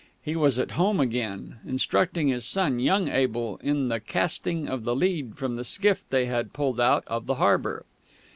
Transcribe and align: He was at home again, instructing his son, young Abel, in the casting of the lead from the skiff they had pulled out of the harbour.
He 0.23 0.35
was 0.35 0.57
at 0.57 0.71
home 0.71 0.99
again, 0.99 1.57
instructing 1.63 2.29
his 2.29 2.43
son, 2.43 2.79
young 2.79 3.07
Abel, 3.07 3.57
in 3.61 3.87
the 3.89 3.99
casting 3.99 4.67
of 4.67 4.83
the 4.83 4.95
lead 4.95 5.37
from 5.37 5.57
the 5.57 5.63
skiff 5.63 6.09
they 6.09 6.25
had 6.25 6.53
pulled 6.53 6.79
out 6.79 7.03
of 7.05 7.27
the 7.27 7.35
harbour. 7.35 7.85